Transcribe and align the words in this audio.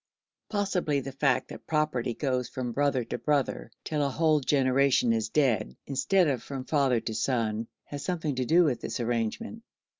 Possibly 0.49 0.99
the 1.01 1.11
fact 1.11 1.49
that 1.49 1.67
property 1.67 2.15
goes 2.15 2.49
from 2.49 2.71
brother 2.71 3.03
to 3.03 3.19
brother 3.19 3.69
till 3.83 4.01
a 4.01 4.09
whole 4.09 4.39
generation 4.39 5.13
is 5.13 5.29
dead, 5.29 5.77
instead 5.85 6.27
of 6.27 6.41
from 6.41 6.65
father 6.65 6.99
to 7.01 7.13
son, 7.13 7.67
has 7.83 8.03
something 8.03 8.33
to 8.37 8.45
do 8.45 8.63
with 8.63 8.81
this 8.81 8.99
arrangement. 8.99 9.61